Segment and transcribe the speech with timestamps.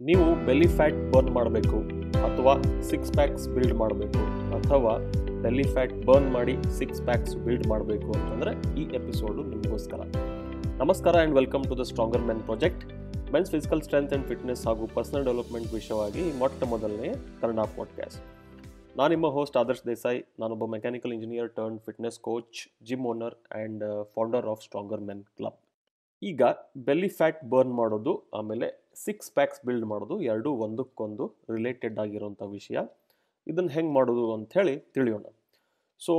[0.00, 1.76] ನೀವು ಬೆಲಿ fat burn ಮಾಡಬೇಕು
[2.24, 4.18] ಅಥವಾ ಸಿಕ್ಸ್ ಪ್ಯಾಕ್ಸ್ ಬಿಲ್ಡ್ ಮಾಡಬೇಕು
[4.56, 4.98] ಅಥವಾ
[5.42, 10.00] ಬೆಲಿ ಫ್ಯಾಟ್ ಬರ್ನ್ ಮಾಡಿ ಸಿಕ್ಸ್ ಪ್ಯಾಕ್ಸ್ ಬಿಲ್ಡ್ ಮಾಡಬೇಕು ಅಂತಂದರೆ ಈ ಎಪಿಸೋಡು ನಿಮಗೋಸ್ಕರ.
[10.78, 12.92] ನಮಸ್ಕಾರ and welcome to the stronger men project
[13.32, 18.22] men's physical strength and fitness ಹಾಗೂ ಪರ್ಸನಲ್ ಡೆವಲಪ್ಮೆಂಟ್ ವಿಷಯವಾಗಿ ಮೊಟ್ಟ ಮೊದಲನೇ ಕನ್ನಡ ಪಾಡ್ಕಾಸ್ಟ್
[18.96, 20.24] ನಾನು ನಿಮ್ಮ ಹೋಸ್ಟ್ ಆದರ್ಶ್ ದೇಸಾಯಿ.
[20.40, 25.58] ನಾನೊಬ್ಬ mechanical engineer turn fitness coach gym owner and founder of stronger men club
[26.22, 26.42] ಈಗ
[26.76, 31.24] ಬೆಲ್ಲಿ ಫ್ಯಾಟ್ ಬರ್ನ್ ಮಾಡೋದು ಆಮೇಲೆ ಸಿಕ್ಸ್ ಪ್ಯಾಕ್ಸ್ ಬಿಲ್ಡ್ ಮಾಡೋದು, ಎರಡೂ ಒಂದಕ್ಕೊಂದು
[31.54, 32.78] ರಿಲೇಟೆಡ್ ಆಗಿರುವಂಥ ವಿಷಯ.
[33.46, 35.26] ಇದನ್ನು ಹೆಂಗೆ ಮಾಡೋದು ಅಂಥೇಳಿ ತಿಳಿಯೋಣ.
[36.00, 36.14] ಸೊ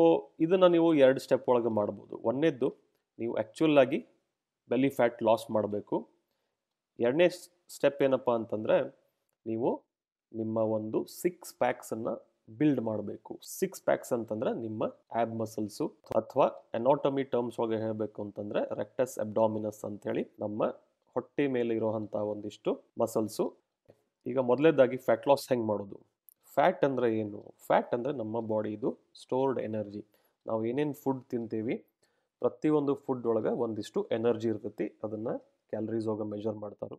[0.46, 2.16] ಇದನ್ನು ನೀವು ಎರಡು ಸ್ಟೆಪ್ ಒಳಗೆ ಮಾಡ್ಬೋದು.
[2.30, 2.70] ಒಂದನೇದ್ದು
[3.20, 4.00] ನೀವು ಆ್ಯಕ್ಚುಲ್ ಆಗಿ
[4.70, 5.98] ಬೆಲ್ಲಿ ಫ್ಯಾಟ್ ಲಾಸ್ ಮಾಡಬೇಕು.
[7.00, 7.28] ಎರಡನೇ
[7.76, 8.78] ಸ್ಟೆಪ್ ಏನಪ್ಪ ಅಂತಂದರೆ,
[9.46, 9.70] ನೀವು
[10.32, 12.14] ನಿಮ್ಮ ಒಂದು ಸಿಕ್ಸ್ ಪ್ಯಾಕ್ಸನ್ನು
[12.60, 13.32] ಬಿಲ್ಡ್ ಮಾಡಬೇಕು.
[13.60, 14.84] ಸಿಕ್ಸ್ ಪ್ಯಾಕ್ಸ್ ಅಂತಂದ್ರೆ ನಿಮ್ಮ
[15.20, 15.86] ಆ್ಯಬ್ ಮಸಲ್ಸು
[16.20, 16.46] ಅಥವಾ
[16.80, 20.70] ಎನಾಟಮಿ ಟರ್ಮ್ಸ್ ಒಳಗೆ ಹೇಳಬೇಕು ಅಂತಂದರೆ ರೆಕ್ಟಸ್ ಅಬ್ಡಾಮಿನಸ್ ಅಂತೇಳಿ ನಮ್ಮ
[21.18, 22.72] ಹೊಟ್ಟೆ ಮೇಲೆ ಇರೋವಂಥ ಒಂದಿಷ್ಟು
[23.02, 23.46] ಮಸಲ್ಸು
[24.26, 25.98] ಈಗ ಮೊದಲೇದಾಗಿ ಫ್ಯಾಟ್ ಲಾಸ್ ಹೆಂಗೆ ಮಾಡೋದು?
[26.56, 27.40] ಫ್ಯಾಟ್ ಅಂದರೆ ಏನು?
[27.68, 28.90] ಫ್ಯಾಟ್ ಅಂದರೆ ನಮ್ಮ ಬಾಡಿದು
[29.22, 30.02] ಸ್ಟೋರ್ಡ್ ಎನರ್ಜಿ
[30.46, 31.76] ನಾವು ಏನೇನು ಫುಡ್ ತಿಂತೀವಿ,
[32.42, 34.86] ಪ್ರತಿಯೊಂದು ಫುಡ್ ಒಳಗೆ ಒಂದಿಷ್ಟು ಎನರ್ಜಿ ಇರ್ತೈತಿ.
[35.06, 35.34] ಅದನ್ನು
[35.74, 36.98] ಕ್ಯಾಲರೀಸ್ ಹೋಗಿ ಮೆಜರ್ ಮಾಡ್ತಾರೆ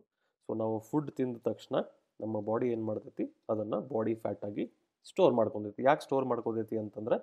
[0.49, 1.75] ಸೊ ನಾವು ಫುಡ್ ತಿಂದ ತಕ್ಷಣ
[2.23, 3.25] ನಮ್ಮ ಬಾಡಿ ಏನು ಮಾಡ್ತೈತಿ?
[3.51, 4.63] ಅದನ್ನು ಬಾಡಿ ಫ್ಯಾಟಾಗಿ
[5.09, 7.17] ಸ್ಟೋರ್ ಮಾಡ್ಕೊಂಡೈತಿ ಯಾಕೆ ಸ್ಟೋರ್ ಮಾಡ್ಕೊತೈತಿ ಅಂತಂದರೆ,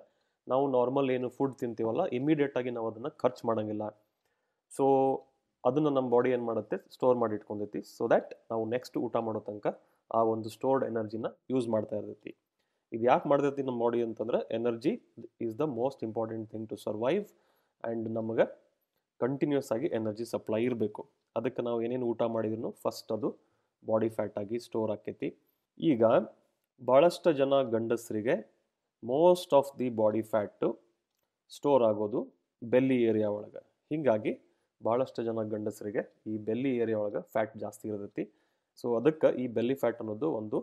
[0.47, 3.85] ನಾವು ನಾರ್ಮಲ್ ಏನು ಫುಡ್ ತಿಂತೀವಲ್ಲ ಇಮಿಡಿಯೇಟಾಗಿ ನಾವು ಅದನ್ನು ಖರ್ಚು ಮಾಡೋಂಗಿಲ್ಲ.
[4.71, 4.85] ಸೊ
[5.63, 6.77] ಅದನ್ನು ನಮ್ಮ ಬಾಡಿ ಏನು ಮಾಡುತ್ತೆ?
[6.95, 9.67] ಸ್ಟೋರ್ ಮಾಡಿ ಇಟ್ಕೊಂಡೈತಿ ಸೊ ದ್ಯಾಟ್ ನಾವು ನೆಕ್ಸ್ಟ್ ಊಟ ಮಾಡೋ ತನಕ
[10.11, 12.31] ಆ ಒಂದು ಸ್ಟೋರ್ಡ್ ಎನರ್ಜಿನ ಯೂಸ್ ಮಾಡ್ತಾ ಇರ್ತೈತಿ.
[12.91, 14.93] ಇದು ಯಾಕೆ ಮಾಡ್ತೈತಿ ನಮ್ಮ ಬಾಡಿ ಅಂತಂದ್ರೆ energy
[15.45, 17.23] is the most important thing to survive
[17.83, 18.45] and ನಮಗೆ
[19.19, 21.01] ಕಂಟಿನ್ಯೂಸ್ ಆಗಿ ಎನರ್ಜಿ ಸಪ್ಲೈ ಇರಬೇಕು.
[21.35, 23.29] ಅದಕ್ಕೆ ನಾವು ಏನೇನು ಊಟ ಮಾಡಿದ್ರು ಫಸ್ಟ್ ಅದು
[23.83, 25.29] ಬಾಡಿ ಫ್ಯಾಟ್ ಆಗಿ ಸ್ಟೋರ್ ಆಕೈತಿ.
[25.91, 26.03] ಈಗ
[26.81, 28.35] ಭಾಳಷ್ಟು ಜನ ಗಂಡಸರಿಗೆ
[29.03, 30.69] most of the body fat
[31.51, 32.19] store ಆಗೋದು
[32.61, 33.61] ಬೆಲ್ಲಿ ಏರಿಯಾ ಒಳಗೆ.
[33.91, 34.31] ಹೀಗಾಗಿ
[34.81, 38.23] ಭಾಳಷ್ಟು ಜನ ಗಂಡಸರಿಗೆ ಈ ಬೆಲ್ಲಿ ಏರಿಯಾ ಒಳಗೆ ಫ್ಯಾಟ್ ಜಾಸ್ತಿ ಇರತೈತಿ.
[38.79, 40.57] ಸೊ ಅದಕ್ಕೆ ಈ ಬೆಲ್ಲಿ ಫ್ಯಾಟ್ ಅನ್ನೋದು ಒಂದು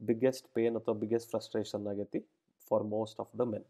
[0.00, 2.20] ಬಿಗ್ಗೆಸ್ಟ್ ಪೇನ್ ಅಥವಾ ಬಿಗ್ಗೆಸ್ಟ್ ಫ್ರಸ್ಟ್ರೇಷನ್ ಆಗೈತಿ
[2.68, 3.66] for most of the men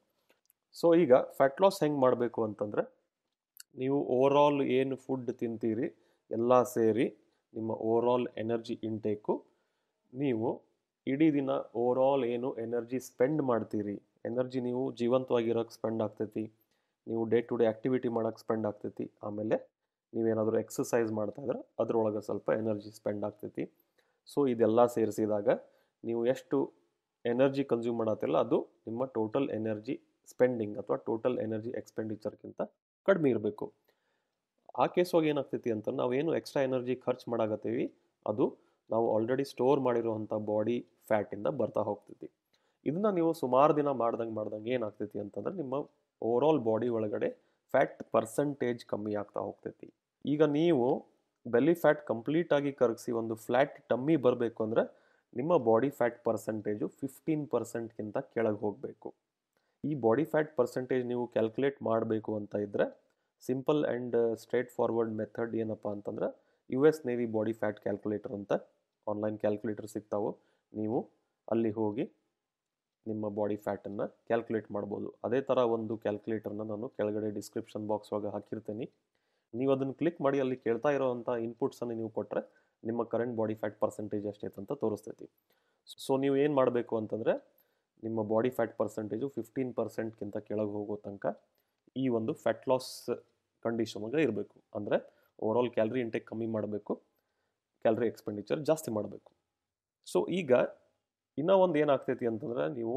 [0.77, 2.83] so ಈಗ ಫ್ಯಾಟ್ ಲಾಸ್ ಹೆಂಗೆ ಮಾಡಬೇಕು ಅಂತಂದರೆ,
[3.81, 5.89] ನೀವು ಓವರಾಲ್ ಏನು ಫುಡ್ ತಿಂತೀರಿ
[6.31, 7.07] ಎಲ್ಲ ಸೇರಿ
[7.55, 9.35] ನಿಮ್ಮ ಓವರಾಲ್ ಎನರ್ಜಿ ಇಂಟೇಕು
[10.13, 10.49] ನೀವು
[11.07, 11.51] ಇಡೀ ದಿನ
[11.83, 13.97] ಓವರಾಲ್ ಏನು ಎನರ್ಜಿ ಸ್ಪೆಂಡ್ ಮಾಡ್ತೀರಿ
[14.29, 16.45] ಎನರ್ಜಿ ನೀವು ಜೀವಂತವಾಗಿರೋಕ್ಕೆ ಸ್ಪೆಂಡ್ ಆಗ್ತೈತಿ,
[17.07, 19.57] ನೀವು ಡೇ ಟು ಡೇ ಆ್ಯಕ್ಟಿವಿಟಿ ಮಾಡೋಕ್ಕೆ ಸ್ಪೆಂಡ್ ಆಗ್ತೈತಿ, ಆಮೇಲೆ
[20.17, 23.65] ನೀವೇನಾದರೂ ಎಕ್ಸಸೈಸ್ ಮಾಡ್ತಾ ಇದ್ರೆ ಅದರೊಳಗೆ ಸ್ವಲ್ಪ ಎನರ್ಜಿ ಸ್ಪೆಂಡ್ ಆಗ್ತೈತಿ.
[24.29, 25.49] ಸೊ ಇದೆಲ್ಲ ಸೇರಿಸಿದಾಗ
[26.05, 26.59] ನೀವು ಎಷ್ಟು
[27.25, 28.59] ಎನರ್ಜಿ ಕನ್ಸ್ಯೂಮ್ ಮಾಡತ್ತಿಲ್ಲ ಅದು
[28.89, 29.95] ನಿಮ್ಮ ಟೋಟಲ್ ಎನರ್ಜಿ
[30.33, 32.63] ಸ್ಪೆಂಡಿಂಗ್ ಅಥವಾ ಟೋಟಲ್ ಎನರ್ಜಿ ಎಕ್ಸ್ಪೆಂಡಿಚರ್ಗಿಂತ
[33.09, 33.67] ಕಡಿಮೆ ಇರಬೇಕು.
[34.83, 35.71] ಆ ಕೇಸೊಳಗೆ ಏನಾಗ್ತೈತಿ
[36.03, 37.87] ನಾವು ಏನು ಎಕ್ಸ್ಟ್ರಾ ಎನರ್ಜಿ ಖರ್ಚು ಮಾಡಾಕತ್ತೀವಿ,
[38.27, 38.45] ಅದು
[38.91, 40.77] ನಾವು ಆಲ್ರೆಡಿ ಸ್ಟೋರ್ ಮಾಡಿರುವಂಥ ಬಾಡಿ
[41.11, 42.29] ಫ್ಯಾಟಿಂದ ಬರ್ತಾ ಹೋಗ್ತೈತಿ.
[42.87, 45.75] ಇದನ್ನ ನೀವು ಸುಮಾರು ದಿನ ಮಾಡ್ದಂಗೆ ಮಾಡ್ದಂಗೆ ಏನಾಗ್ತೈತಿ ಅಂತಂದ್ರೆ ನಿಮ್ಮ
[46.23, 47.29] ಓವರಾಲ್ ಬಾಡಿ ಒಳಗಡೆ
[47.75, 49.89] ಫ್ಯಾಟ್ ಪರ್ಸಂಟೇಜ್ ಕಮ್ಮಿ ಆಗ್ತಾ ಹೋಗ್ತೈತಿ.
[50.25, 50.87] ಈಗ ನೀವು
[51.47, 54.83] ಬೆಲ್ಲಿ ಫ್ಯಾಟ್ ಕಂಪ್ಲೀಟಾಗಿ ಕರಗಿಸಿ ಒಂದು ಫ್ಲ್ಯಾಟ್ ಟಮ್ಮಿ ಬರಬೇಕು ಅಂದರೆ
[55.39, 59.09] ನಿಮ್ಮ ಬಾಡಿ ಫ್ಯಾಟ್ ಪರ್ಸೆಂಟೇಜು ಫಿಫ್ಟೀನ್ ಪರ್ಸೆಂಟ್ಗಿಂತ ಕೆಳಗೆ ಹೋಗಬೇಕು.
[59.85, 62.87] ಈ ಬಾಡಿ ಫ್ಯಾಟ್ ಪರ್ಸೆಂಟೇಜ್ ನೀವು ಕ್ಯಾಲ್ಕುಲೇಟ್ ಮಾಡಬೇಕು ಅಂತ ಇದ್ದರೆ
[63.43, 66.29] simple and straight forward method ಏನಪ್ಪ ಅಂತಂದ್ರೆ
[66.71, 68.53] U S navy body fat calculator ಅಂತ
[69.07, 70.31] ಆನ್ಲೈನ್ ಕ್ಯಾಲ್ಕುಲೇಟರ್ ಸಿಗ್ತಾವೆ.
[70.73, 70.99] ನೀವು
[71.49, 72.05] ಅಲ್ಲಿ ಹೋಗಿ
[73.07, 75.09] ನಿಮ್ಮ ಬಾಡಿ ಫ್ಯಾಟನ್ನು ಕ್ಯಾಲ್ಕುಲೇಟ್ ಮಾಡ್ಬೋದು.
[75.27, 78.87] ಅದೇ ಥರ ಒಂದು ಕ್ಯಾಲ್ಕುಲೇಟರ್ನ ನಾನು ಕೆಳಗಡೆ ಡಿಸ್ಕ್ರಿಪ್ಷನ್ ಬಾಕ್ಸ್ ಒಳಗೆ ಹಾಕಿರ್ತೀನಿ.
[79.61, 82.43] ನೀವು ಅದನ್ನು ಕ್ಲಿಕ್ ಮಾಡಿ ಅಲ್ಲಿ ಕೇಳ್ತಾ ಇರೋವಂಥ ಇನ್ಪುಟ್ಸನ್ನು ನೀವು ಕೊಟ್ಟರೆ
[82.83, 85.27] ನಿಮ್ಮ ಕರೆಂಟ್ ಬಾಡಿ ಫ್ಯಾಟ್ ಪರ್ಸೆಂಟೇಜ್ ಎಷ್ಟೈತೆ ಅಂತ ತೋರಿಸ್ತೈತಿ.
[86.05, 87.35] ಸೊ ನೀವು ಏನು ಮಾಡಬೇಕು ಅಂತಂದರೆ
[88.03, 91.27] ನಿಮ್ಮ ಬಾಡಿ ಫ್ಯಾಟ್ ಪರ್ಸೆಂಟೇಜು ಫಿಫ್ಟೀನ್ ಪರ್ಸೆಂಟ್ಗಿಂತ ಕೆಳಗೆ ಹೋಗೋ ತನಕ
[92.03, 92.91] ಈ ಒಂದು ಫ್ಯಾಟ್ ಲಾಸ್
[93.65, 94.57] ಕಂಡೀಷನ್ ಒಳಗೆ ಇರಬೇಕು.
[94.79, 94.97] ಅಂದರೆ
[95.45, 96.93] ಓವರಾಲ್ ಕ್ಯಾಲ್ರಿ ಇಂಟೇಕ್ ಕಮ್ಮಿ ಮಾಡಬೇಕು
[97.85, 99.31] ಕ್ಯಾಲ್ರಿ ಎಕ್ಸ್ಪೆಂಡಿಚರ್ ಜಾಸ್ತಿ ಮಾಡಬೇಕು.
[100.07, 100.53] ಸೊ ಈಗ
[101.39, 102.97] ಇನ್ನೂ ಒಂದು ಏನಾಗ್ತೈತಿ ಅಂತಂದರೆ ನೀವು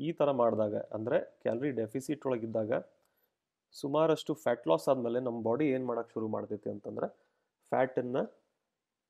[0.00, 2.72] ಈ ಥರ ಮಾಡಿದಾಗ, ಅಂದರೆ ಕ್ಯಾಲ್ರಿ ಡೆಫಿಸಿಟ್ ಒಳಗಿದ್ದಾಗ
[3.80, 7.08] ಸುಮಾರಷ್ಟು ಫ್ಯಾಟ್ ಲಾಸ್ ಆದಮೇಲೆ ನಮ್ಮ ಬಾಡಿ ಏನು ಮಾಡೋಕ್ಕೆ ಶುರು ಮಾಡ್ತೈತಿ ಅಂತಂದರೆ
[7.72, 8.22] ಫ್ಯಾಟನ್ನು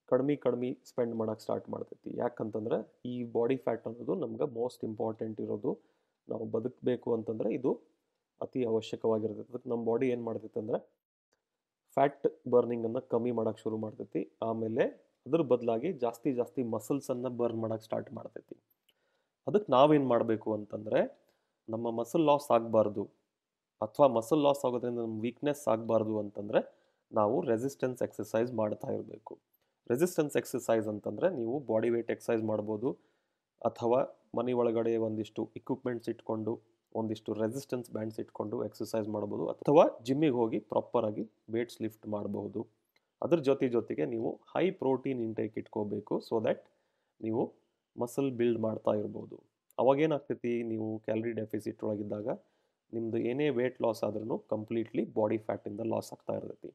[0.08, 2.10] ಕಡಿಮೆ ಕಡಿಮೆ ಸ್ಪೆಂಡ್ ಮಾಡೋಕ್ಕೆ ಸ್ಟಾರ್ಟ್ ಮಾಡ್ತೈತಿ.
[2.22, 2.76] ಯಾಕಂತಂದ್ರೆ
[3.12, 5.70] ಈ ಬಾಡಿ ಫ್ಯಾಟ್ ಅನ್ನೋದು ನಮ್ಗೆ ಮೋಸ್ಟ್ ಇಂಪಾರ್ಟೆಂಟ್ ಇರೋದು.
[6.28, 7.70] ನಾವು ಬದುಕಬೇಕು ಅಂತಂದರೆ ಇದು
[8.40, 9.50] ಅತಿ ಅವಶ್ಯಕವಾಗಿರ್ತೈತಿ.
[9.52, 10.78] ಅದಕ್ಕೆ ನಮ್ಮ ಬಾಡಿ ಏನು ಮಾಡ್ತೈತೆ ಅಂದರೆ
[11.96, 14.22] ಫ್ಯಾಟ್ ಬರ್ನಿಂಗನ್ನು ಕಮ್ಮಿ ಮಾಡೋಕ್ಕೆ ಶುರು ಮಾಡ್ತೈತಿ.
[14.48, 14.84] ಆಮೇಲೆ
[15.26, 18.56] ಅದ್ರ ಬದಲಾಗಿ ಜಾಸ್ತಿ ಜಾಸ್ತಿ ಮಸಲ್ಸನ್ನು ಬರ್ನ್ ಮಾಡೋಕ್ಕೆ ಸ್ಟಾರ್ಟ್ ಮಾಡ್ತೈತಿ.
[19.46, 21.00] ಅದಕ್ಕೆ ನಾವೇನು ಮಾಡಬೇಕು ಅಂತಂದರೆ
[21.68, 23.04] ನಮ್ಮ ಮಸಲ್ ಲಾಸ್ ಆಗಬಾರ್ದು.
[23.84, 26.60] ಅಥವಾ ಮಸಲ್ ಲಾಸ್ ಆಗೋದ್ರಿಂದ ನಮ್ಮ ವೀಕ್ನೆಸ್ ಆಗಬಾರ್ದು ಅಂತಂದರೆ
[27.10, 29.32] ನಾವು ರೆಸಿಸ್ಟೆನ್ಸ್ ಎಕ್ಸಸೈಸ್ ಮಾಡ್ತಾ ಇರಬೇಕು.
[29.92, 32.88] ರೆಸಿಸ್ಟೆನ್ಸ್ ಎಕ್ಸಸೈಸ್ ಅಂತಂದರೆ ನೀವು ಬಾಡಿ ವೆಯ್ಟ್ ಎಕ್ಸಸೈಸ್ ಮಾಡ್ಬೋದು,
[33.62, 34.00] ಅಥವಾ
[34.38, 36.52] ಮನೆ ಒಳಗಡೆ ಒಂದಿಷ್ಟು ಇಕ್ವಿಪ್ಮೆಂಟ್ಸ್ ಇಟ್ಕೊಂಡು,
[37.00, 41.24] ಒಂದಿಷ್ಟು ರೆಸಿಸ್ಟೆನ್ಸ್ ಬ್ಯಾಂಡ್ಸ್ ಇಟ್ಕೊಂಡು ಎಕ್ಸಸೈಸ್ ಮಾಡ್ಬೋದು, ಅಥವಾ ಜಿಮ್ಮಿಗೆ ಹೋಗಿ ಪ್ರಾಪರಾಗಿ
[41.56, 42.62] ವೇಟ್ಸ್ ಲಿಫ್ಟ್ ಮಾಡಬಹುದು
[43.22, 46.64] ಅದ್ರ ಜೊತೆ ಜೊತೆಗೆ ನೀವು ಹೈ ಪ್ರೋಟೀನ್ ಇಂಟೇಕ್ ಇಟ್ಕೋಬೇಕು ಸೊ ದ್ಯಾಟ್
[47.20, 47.42] ನೀವು
[47.96, 49.36] ಮಸಲ್ ಬಿಲ್ಡ್ ಮಾಡ್ತಾ ಇರ್ಬೋದು.
[49.78, 52.28] ಅವಾಗೇನಾಗ್ತೈತಿ, ನೀವು ಕ್ಯಾಲರಿ ಡೆಫಿಸಿಟ್ ಒಳಗಿದ್ದಾಗ
[52.92, 56.70] ನಿಮ್ಮದು ಏನೇ ವೇಟ್ ಲಾಸ್ ಆದ್ರೂ ಕಂಪ್ಲೀಟ್ಲಿ ಬಾಡಿ ಫ್ಯಾಟಿಂದ ಲಾಸ್ ಆಗ್ತಾ ಇರ್ತೈತಿ.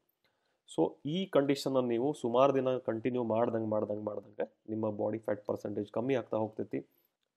[0.74, 0.82] ಸೊ
[1.16, 6.38] ಈ ಕಂಡೀಷನ್ನ ನೀವು ಸುಮಾರು ದಿನ ಕಂಟಿನ್ಯೂ ಮಾಡ್ದಂಗೆ ಮಾಡ್ದಂಗೆ ಮಾಡ್ದಂಗೆ ನಿಮ್ಮ ಬಾಡಿ ಫ್ಯಾಟ್ ಪರ್ಸೆಂಟೇಜ್ ಕಮ್ಮಿ ಆಗ್ತಾ
[6.44, 6.80] ಹೋಗ್ತೈತಿ.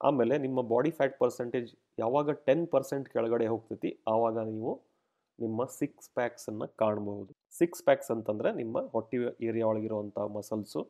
[0.01, 1.71] ಆಮೇಲೆ ನಿಮ್ಮ ಬಾಡಿ ಫ್ಯಾಟ್ ಪರ್ಸೆಂಟೇಜ್
[2.03, 4.73] ಯಾವಾಗ ಟೆನ್ ಪರ್ಸೆಂಟ್ ಕೆಳಗಡೆ ಹೋಗ್ತೈತಿ, ಆವಾಗ ನೀವು
[5.39, 7.33] ನಿಮ್ಮ ಸಿಕ್ಸ್ ಪ್ಯಾಕ್ಸನ್ನು ಕಾಣಬಹುದು.
[7.59, 9.19] ಸಿಕ್ಸ್ ಪ್ಯಾಕ್ಸ್ ಅಂತಂದರೆ ನಿಮ್ಮ ಹೊಟ್ಟೆ
[9.49, 10.81] ಏರಿಯಾ ಒಳಗಿರುವಂಥ ಮಸಲ್ಸು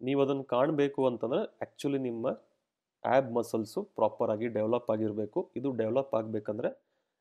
[0.00, 2.26] ನೀವು ಅದನ್ನು ಕಾಣಬೇಕು ಅಂತಂದರೆ ಆ್ಯಕ್ಚುಲಿ ನಿಮ್ಮ
[3.04, 5.40] ಆ್ಯಬ್ ಮಸಲ್ಸು ಪ್ರಾಪರಾಗಿ ಡೆವಲಪ್ ಆಗಿರಬೇಕು.
[5.58, 6.70] ಇದು ಡೆವಲಪ್ ಆಗಬೇಕಂದ್ರೆ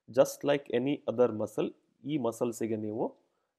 [0.10, 1.72] just like any other muscle
[2.04, 3.06] ಈ ಮಸಲ್ಸಿಗೆ ನೀವು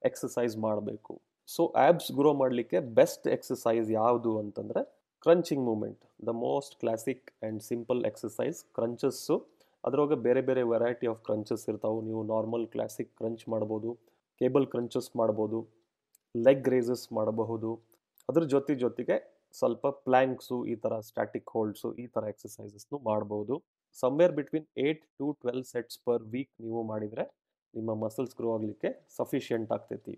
[0.02, 1.12] ಎಕ್ಸಸೈಸ್ ಮಾಡಬೇಕು.
[1.54, 4.82] ಸೊ ಆ್ಯಬ್ಸ್ ಗ್ರೋ ಮಾಡಲಿಕ್ಕೆ ಬೆಸ್ಟ್ ಎಕ್ಸಸೈಸ್ ಯಾವುದು ಅಂತಂದರೆ
[5.24, 9.36] crunching movement the most classic and simple exercise crunches
[9.84, 12.00] ಅದರೊಳಗೆ ಬೇರೆ ಬೇರೆ ವೆರೈಟಿ ಆಫ್ ಕ್ರಂಚಸ್ ಇರ್ತಾವೆ.
[12.08, 13.90] ನೀವು ನಾರ್ಮಲ್ ಕ್ಲಾಸಿಕ್ ಕ್ರಂಚ್ ಮಾಡ್ಬೋದು
[14.40, 15.58] ಕೇಬಲ್ ಕ್ರಂಚಸ್ ಮಾಡ್ಬೋದು
[16.34, 17.70] ಲೆಗ್ ರೇಸಸ್ ಮಾಡಬಹುದು.
[18.28, 19.16] ಅದ್ರ ಜೊತೆ ಜೊತೆಗೆ
[19.54, 23.56] ಸ್ವಲ್ಪ ಪ್ಲ್ಯಾಂಕ್ಸು ಈ ಥರ ಸ್ಟ್ಯಾಟಿಕ್ ಹೋಲ್ಡ್ಸು ಈ ಥರ ಎಕ್ಸಸೈಸಸ್ನು ಮಾಡ್ಬೋದು.
[23.96, 27.24] Somewhere between eight to twelve sets per week ನೀವು ಮಾಡಿದರೆ
[27.74, 30.14] ನಿಮ್ಮ ಮಸಲ್ಸ್ ಗ್ರೋ ಆಗಲಿಕ್ಕೆ ಸಫಿಷಿಯೆಂಟ್ ಆಗ್ತೈತಿ.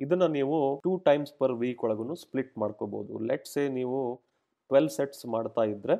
[0.00, 0.56] ಇದನ್ನು ನೀವು
[0.86, 3.12] ಟೂ ಟೈಮ್ಸ್ ಪರ್ ವೀಕ್ ಒಳಗೂ ಸ್ಪ್ಲಿಟ್ ಮಾಡ್ಕೋಬೋದು.
[3.30, 3.98] ಲೆಟ್ಸೇ ನೀವು
[4.70, 5.94] ಟ್ವೆಲ್ ಸೆಟ್ಸ್ ಮಾಡ್ತಾ ಇದ್ದರೆ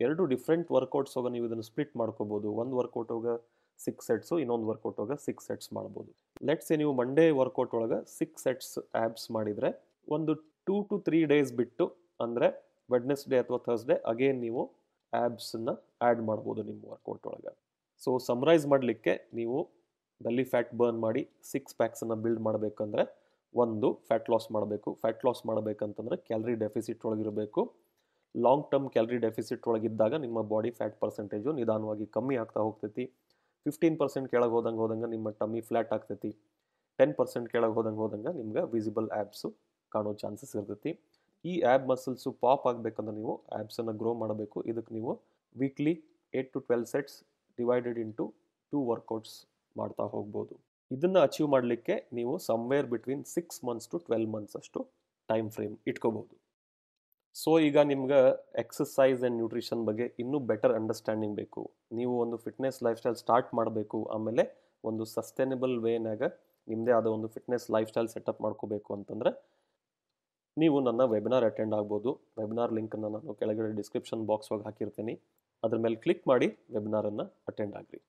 [0.00, 2.48] ಎರಡು ಡಿಫ್ರೆಂಟ್ ವರ್ಕೌಟ್ಸ್ ಹೋಗ ನೀವು ಇದನ್ನು ಸ್ಪ್ಲಿಟ್ ಮಾಡ್ಕೋಬೋದು.
[2.62, 3.28] ಒಂದು ವರ್ಕೌಟ್ ಹೋಗ
[3.80, 6.10] ಸಿಕ್ಸ್ ಸೆಟ್ಸು ಇನ್ನೊಂದು ವರ್ಕೌಟ್ ಹೋಗ ಸಿಕ್ಸ್ ಸೆಟ್ಸ್ ಮಾಡ್ಬೋದು.
[6.48, 8.72] ಲೆಟ್ಸೇ ನೀವು ಮಂಡೇ ವರ್ಕೌಟ್ ಒಳಗೆ ಸಿಕ್ಸ್ ಸೆಟ್ಸ್
[9.02, 9.70] ಆ್ಯಬ್ಸ್ ಮಾಡಿದರೆ
[10.16, 10.32] ಒಂದು
[10.68, 11.84] ಟೂ ಟು ತ್ರೀ ಡೇಸ್ ಬಿಟ್ಟು
[12.24, 12.48] ಅಂದರೆ
[12.94, 14.62] ವೆಡ್ನೆಸ್ಡೇ ಅಥವಾ ಥರ್ಸ್ಡೇ ಅಗೇನ್ ನೀವು
[15.14, 17.52] ಆ್ಯಬ್ಸನ್ನು ಆ್ಯಡ್ ಮಾಡ್ಬೋದು ನಿಮ್ಮ ವರ್ಕೌಟ್ ಒಳಗೆ.
[18.04, 19.58] ಸೊ, ಸಮ್ರೈಸ್ ಮಾಡಲಿಕ್ಕೆ ನೀವು
[20.20, 23.04] ಬೆಲ್ಲಿ ಫ್ಯಾಟ್ ಬರ್ನ್ ಮಾಡಿ ಸಿಕ್ಸ್ ಪ್ಯಾಕ್ಸನ್ನು ಬಿಲ್ಡ್ ಮಾಡಬೇಕಂದ್ರೆ
[23.54, 24.94] ಒಂದು ಫ್ಯಾಟ್ ಲಾಸ್ ಮಾಡಬೇಕು.
[24.94, 27.62] ಫ್ಯಾಟ್ ಲಾಸ್ ಮಾಡಬೇಕಂತಂದ್ರೆ ಕ್ಯಾಲರಿ ಡೆಫಿಸಿಟ್ ಒಳಗಿರಬೇಕು.
[28.34, 33.04] ಲಾಂಗ್ ಟರ್ಮ್ ಕ್ಯಾಲರಿ ಡೆಫಿಸಿಟ್ ಒಳಗಿದ್ದಾಗ ನಿಮ್ಮ ಬಾಡಿ ಫ್ಯಾಟ್ ಪರ್ಸೆಂಟೇಜು ನಿಧಾನವಾಗಿ ಕಮ್ಮಿ ಆಗ್ತಾ ಹೋಗ್ತೈತಿ.
[33.66, 36.30] ಫಿಫ್ಟೀನ್ ಪರ್ಸೆಂಟ್ ಕೆಳಗೆ ಹೋದಂಗೆ ಹೋದಂಗೆ ನಿಮ್ಮ ಟಮ್ಮಿ ಫ್ಲ್ಯಾಟ್ ಆಗ್ತೈತಿ.
[36.98, 39.48] ಟೆನ್ ಪರ್ಸೆಂಟ್ ಕೆಳಗೆ ಹೋದಂಗೆ ಹೋದಂಗೆ ನಿಮ್ಗೆ ವಿಸಿಬಲ್ ಆ್ಯಪ್ಸು
[39.92, 40.92] ಕಾಣೋ ಚಾನ್ಸಸ್ ಇರ್ತೈತಿ.
[41.44, 44.58] ಈ ಆ್ಯಬ್ ಮಸಲ್ಸು ಪಾಪ್ ಆಗಬೇಕಂದ್ರೆ ನೀವು ಆ್ಯಬ್ಸನ್ನು ಗ್ರೋ ಮಾಡಬೇಕು.
[44.70, 45.12] ಇದಕ್ಕೆ ನೀವು
[45.62, 45.94] weekly
[46.38, 47.16] eight to twelve sets
[47.58, 48.24] divided into
[48.72, 49.34] two workouts
[49.80, 50.54] ಮಾಡ್ತಾ ಹೋಗ್ಬೋದು.
[50.90, 54.80] ಇದನ್ನು ಅಚೀವ್ ಮಾಡಲಿಕ್ಕೆ ನೀವು somewhere between six months to twelve months ಅಷ್ಟು
[55.28, 56.34] ಟೈಮ್ ಫ್ರೇಮ್ ಇಟ್ಕೋಬೋದು.
[57.36, 58.18] ಸೊ ಈಗ ನಿಮ್ಗೆ
[58.62, 61.62] ಎಕ್ಸಸೈಸ್ ಆ್ಯಂಡ್ ನ್ಯೂಟ್ರಿಷನ್ ಬಗ್ಗೆ ಇನ್ನೂ ಬೆಟರ್ ಅಂಡರ್ಸ್ಟ್ಯಾಂಡಿಂಗ್ ಬೇಕು.
[61.98, 64.44] ನೀವು ಒಂದು ಫಿಟ್ನೆಸ್ ಲೈಫ್ ಸ್ಟೈಲ್ ಸ್ಟಾರ್ಟ್ ಮಾಡಬೇಕು, ಆಮೇಲೆ
[64.90, 66.22] ಒಂದು ಸಸ್ಟೈನಬಲ್ ವೇನಾಗ
[66.68, 69.30] ನಿಮ್ಮದೇ ಆದ ಒಂದು ಫಿಟ್ನೆಸ್ ಲೈಫ್ ಸ್ಟೈಲ್ ಸೆಟಪ್ ಮಾಡ್ಕೋಬೇಕು ಅಂತಂದರೆ
[70.58, 72.20] ನೀವು ನನ್ನ ವೆಬಿನಾರ್ ಅಟೆಂಡ್ ಆಗ್ಬೋದು.
[72.38, 75.20] ವೆಬಿನಾರ್ ಲಿಂಕನ್ನು ನಾನು ಕೆಳಗಡೆ ಡಿಸ್ಕ್ರಿಪ್ಷನ್ ಬಾಕ್ಸ್ ಒಳಗೆ ಹಾಕಿರ್ತೀನಿ.
[75.64, 78.00] ಅದ್ರ ಮೇಲೆ ಕ್ಲಿಕ್ ಮಾಡಿ ವೆಬಿನಾರನ್ನು ಅಟೆಂಡ್ ಆಗ್ರಿ.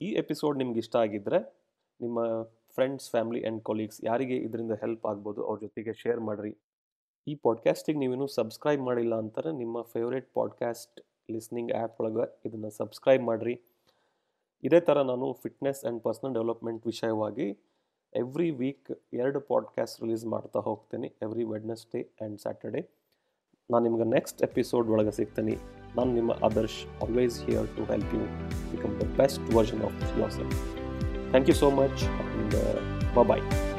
[0.00, 1.38] ಈ ಎಪಿಸೋಡ್ ನಿಮ್ಗೆ ಇಷ್ಟ ಆಗಿದ್ದರೆ
[2.00, 6.56] ನಿಮ್ಮ ಫ್ರೆಂಡ್ಸ್ ಫ್ಯಾಮಿಲಿ ಆ್ಯಂಡ್ ಕೊಲೀಗ್ಸ್ ಯಾರಿಗೆ ಇದರಿಂದ ಹೆಲ್ಪ್ ಆಗ್ಬೋದು ಅವ್ರ ಜೊತೆಗೆ ಶೇರ್ ಮಾಡಿರಿ.
[7.28, 11.00] ಈ ಪಾಡ್ಕಾಸ್ಟಿಗೆ ನೀವೇನು ಸಬ್ಸ್ಕ್ರೈಬ್ ಮಾಡಿಲ್ಲ ಅಂತಾರೆ ನಿಮ್ಮ ಫೇವ್ರೇಟ್ ಪಾಡ್ಕಾಸ್ಟ್
[11.30, 13.54] ಲಿಸ್ನಿಂಗ್ ಆ್ಯಪ್ ಒಳಗೆ ಇದನ್ನು ಸಬ್ಸ್ಕ್ರೈಬ್ ಮಾಡಿರಿ.
[14.64, 17.46] ಇದೇ ಥರ ನಾನು ಫಿಟ್ನೆಸ್ ಆ್ಯಂಡ್ ಪರ್ಸ್ನಲ್ ಡೆವಲಪ್ಮೆಂಟ್ ವಿಷಯವಾಗಿ
[18.16, 21.12] ಎವ್ರಿ ವೀಕ್ ಎರಡು ಪಾಡ್ಕಾಸ್ಟ್ ರಿಲೀಸ್ ಮಾಡ್ತಾ ಹೋಗ್ತೀನಿ.
[21.22, 22.88] ಎವ್ರಿ ವೆಡ್ನೆಸ್ಡೇ ಆ್ಯಂಡ್ ಸ್ಯಾಟರ್ಡೇ
[23.70, 25.56] ನಾನು ನಿಮ್ಗೆ ನೆಕ್ಸ್ಟ್ ಎಪಿಸೋಡ್ ಒಳಗೆ ಸಿಗ್ತೀನಿ.
[25.96, 28.20] ನಾನು ನಿಮ್ಮ Adarsh always here to help you
[28.70, 30.74] become the best version of yourself
[31.30, 32.54] thank you so much and
[33.14, 33.71] bye